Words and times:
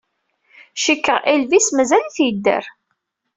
Cikkeɣ 0.83 1.19
Elvis 1.33 1.67
mazal-it 1.75 2.17
yedder. 2.25 2.63